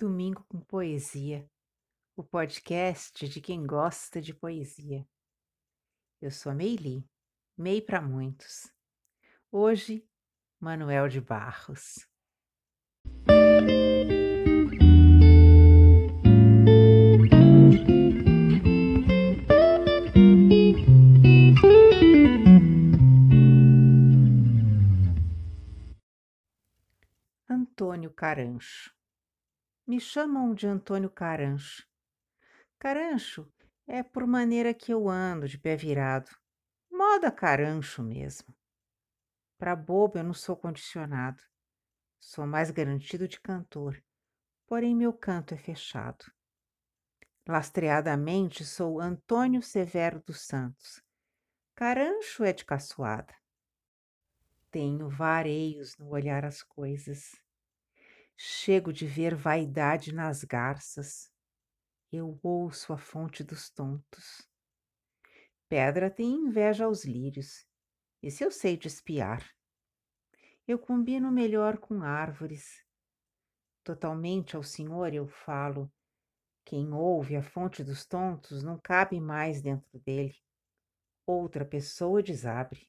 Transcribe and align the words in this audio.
Domingo 0.00 0.44
com 0.48 0.60
Poesia, 0.60 1.50
o 2.14 2.22
podcast 2.22 3.28
de 3.28 3.40
quem 3.40 3.66
gosta 3.66 4.20
de 4.20 4.32
poesia. 4.32 5.04
Eu 6.22 6.30
sou 6.30 6.52
a 6.52 6.54
Meili, 6.54 7.04
Mei 7.56 7.82
para 7.82 8.00
muitos. 8.00 8.72
Hoje, 9.50 10.08
Manuel 10.60 11.08
de 11.08 11.20
Barros. 11.20 12.08
Antônio 27.50 28.12
Carancho 28.12 28.96
me 29.88 29.98
chamam 29.98 30.54
de 30.54 30.66
Antônio 30.66 31.08
Carancho. 31.08 31.88
Carancho 32.78 33.50
é 33.86 34.02
por 34.02 34.26
maneira 34.26 34.74
que 34.74 34.92
eu 34.92 35.08
ando 35.08 35.48
de 35.48 35.56
pé 35.56 35.76
virado. 35.76 36.30
Moda 36.90 37.32
carancho 37.32 38.02
mesmo. 38.02 38.54
Para 39.56 39.74
bobo 39.74 40.18
eu 40.18 40.24
não 40.24 40.34
sou 40.34 40.54
condicionado. 40.54 41.42
Sou 42.20 42.46
mais 42.46 42.70
garantido 42.70 43.26
de 43.26 43.40
cantor, 43.40 43.98
porém 44.66 44.94
meu 44.94 45.10
canto 45.10 45.54
é 45.54 45.56
fechado. 45.56 46.30
Lastreadamente 47.48 48.66
sou 48.66 49.00
Antônio 49.00 49.62
Severo 49.62 50.20
dos 50.20 50.42
Santos. 50.42 51.02
Carancho 51.74 52.44
é 52.44 52.52
de 52.52 52.62
caçoada. 52.62 53.34
Tenho 54.70 55.08
vareios 55.08 55.96
no 55.96 56.10
olhar 56.10 56.44
as 56.44 56.62
coisas. 56.62 57.40
Chego 58.40 58.92
de 58.92 59.04
ver 59.04 59.34
vaidade 59.34 60.14
nas 60.14 60.44
garças. 60.44 61.28
Eu 62.12 62.38
ouço 62.40 62.92
a 62.92 62.96
fonte 62.96 63.42
dos 63.42 63.68
tontos. 63.68 64.48
Pedra 65.68 66.08
tem 66.08 66.34
inveja 66.34 66.84
aos 66.84 67.04
lírios, 67.04 67.66
esse 68.22 68.44
eu 68.44 68.52
sei 68.52 68.76
de 68.76 68.86
espiar. 68.86 69.44
Eu 70.68 70.78
combino 70.78 71.32
melhor 71.32 71.78
com 71.78 72.04
árvores. 72.04 72.86
Totalmente 73.82 74.54
ao 74.54 74.62
Senhor 74.62 75.12
eu 75.12 75.26
falo. 75.26 75.90
Quem 76.64 76.92
ouve 76.92 77.34
a 77.34 77.42
fonte 77.42 77.82
dos 77.82 78.06
tontos 78.06 78.62
não 78.62 78.78
cabe 78.78 79.18
mais 79.18 79.60
dentro 79.60 79.98
dele. 79.98 80.36
Outra 81.26 81.64
pessoa 81.64 82.22
desabre. 82.22 82.88